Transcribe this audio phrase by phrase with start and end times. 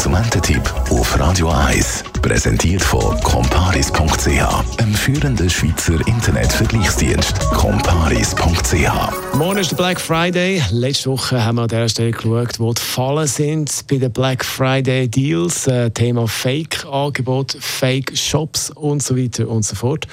[0.00, 2.04] Konsumententipp auf Radio 1.
[2.22, 7.38] Präsentiert von comparis.ch, einem führenden Schweizer Internetvergleichsdienst.
[7.50, 9.34] comparis.ch.
[9.36, 10.62] Morgen ist der Black Friday.
[10.70, 14.42] Letzte Woche haben wir an der Stelle geschaut, wo die Fallen sind bei den Black
[14.42, 15.66] Friday Deals.
[15.66, 20.06] Äh, Thema Fake-Angebot, Fake-Shops und so weiter und so fort.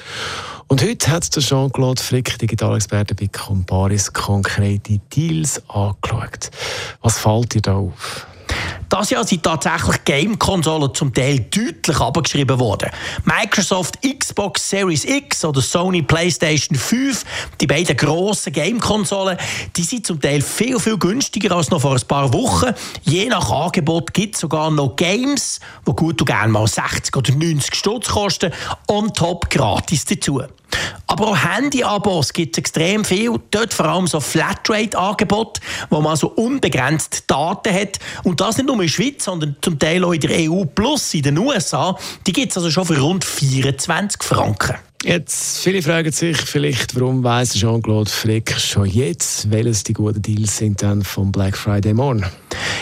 [0.66, 6.50] Und heute hat der Jean-Claude Frick, Digitalexperte bei Comparis, konkrete Deals angeschaut.
[7.00, 8.26] Was fällt dir da auf?
[8.88, 12.90] Das Jahr sind tatsächlich Game-Konsolen zum Teil deutlich abgeschrieben worden.
[13.24, 17.24] Microsoft Xbox Series X oder Sony PlayStation 5,
[17.60, 19.36] die beiden grossen Game-Konsolen,
[19.76, 22.72] die sind zum Teil viel, viel günstiger als noch vor ein paar Wochen.
[23.02, 27.32] Je nach Angebot gibt es sogar noch Games, die gut und gerne mal 60 oder
[27.32, 28.52] 90 Stutz kosten,
[28.88, 30.42] on top gratis dazu.
[31.08, 33.34] Aber auch Handy-Abos gibt es extrem viel.
[33.50, 37.98] Dort vor allem so Flatrate-Angebote, wo man so unbegrenzt Daten hat.
[38.24, 41.14] Und das nicht nur in der Schweiz, sondern zum Teil auch in der EU plus
[41.14, 41.98] in den USA.
[42.26, 44.76] Die gibt es also schon für rund 24 Franken.
[45.04, 50.56] Jetzt, viele fragen sich vielleicht, warum weiss Jean-Claude Frick schon jetzt, welches die guten Deals
[50.56, 52.26] sind dann vom Black Friday morgen?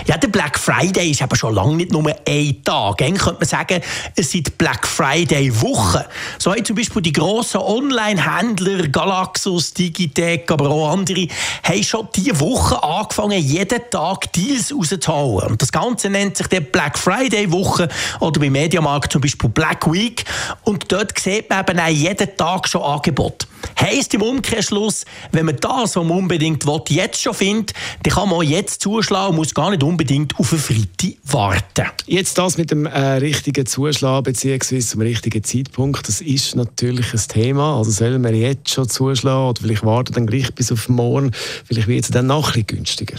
[0.06, 3.02] Ja, der Black Friday ist aber schon lange nicht nur ein Tag.
[3.02, 3.82] Eigentlich könnte man sagen,
[4.14, 6.04] es sind Black Friday Wochen.
[6.38, 11.26] So haben zum Beispiel die grossen Online-Händler, Galaxus, Digitec, aber auch andere,
[11.64, 15.50] haben schon diese Woche angefangen, jeden Tag Deals rauszuholen.
[15.50, 17.88] Und das Ganze nennt sich der Black Friday Woche
[18.20, 20.24] oder beim Mediamarkt zum Beispiel Black Week.
[20.62, 23.46] Und dort sieht man eben auch jeden Tag schon Angebot.
[23.80, 28.28] Heißt im Umkehrschluss, wenn man das, was man unbedingt will, jetzt schon findet, dann kann
[28.28, 31.90] man auch jetzt zuschlagen und muss gar nicht unbedingt auf eine Freitag warten.
[32.06, 34.78] Jetzt das mit dem äh, richtigen Zuschlag bzw.
[34.78, 37.76] zum richtigen Zeitpunkt, das ist natürlich ein Thema.
[37.76, 41.32] Also sollen wir jetzt schon zuschlagen oder vielleicht warten dann gleich bis auf morgen,
[41.64, 43.16] vielleicht wird es dann bisschen günstiger.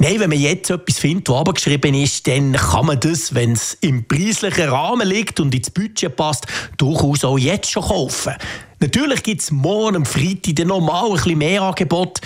[0.00, 3.76] Nein, wenn man jetzt etwas findet, das abgeschrieben ist, dann kann man das, wenn es
[3.80, 6.46] im preislichen Rahmen liegt und ins Budget passt,
[6.76, 8.34] durchaus auch jetzt schon kaufen.
[8.78, 12.20] Natürlich gibt es morgen am Freitag dann nochmal ein bisschen mehr Angebot.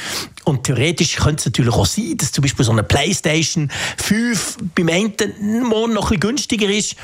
[0.44, 4.90] Und theoretisch könnte es natürlich auch sein, dass zum Beispiel so eine Playstation 5 beim
[4.90, 6.96] einen morgen noch ein bisschen günstiger ist.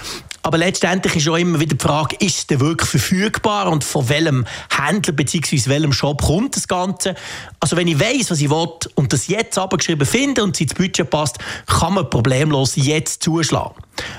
[0.49, 4.47] Aber letztendlich ist auch immer wieder die Frage, ist denn wirklich verfügbar und von welchem
[4.71, 5.69] Händler bzw.
[5.69, 7.17] welchem Shop kommt das Ganze?
[7.61, 10.73] Also wenn ich weiß, was ich will und das jetzt abgeschrieben finde und es ins
[10.73, 13.75] Budget passt, kann man problemlos jetzt zuschlagen.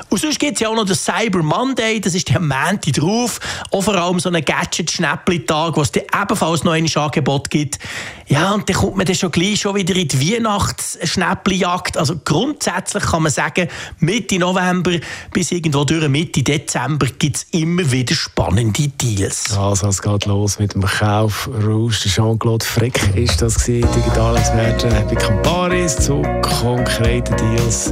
[0.09, 3.39] Und sonst gibt es ja auch noch den Cyber Monday, das ist der Montag drauf.
[3.71, 7.79] Auch vor allem so ein Gadget-Schnäppli-Tag, wo es ebenfalls noch ein Angebot gibt.
[8.27, 11.97] Ja, und dann kommt man dann schon gleich schon wieder in die Weihnachts-Schnäppli-Jagd.
[11.97, 13.67] Also grundsätzlich kann man sagen,
[13.99, 14.91] Mitte November
[15.31, 19.57] bis irgendwo durch Mitte Dezember gibt es immer wieder spannende Deals.
[19.57, 22.09] Also es geht los mit dem Kauf Rouge.
[22.09, 27.91] Jean-Claude Frick ist das gewesen, Digitalexperte bei Camparis zu konkreten Deals.